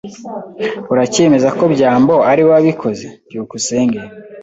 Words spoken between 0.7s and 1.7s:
Uracyemeza ko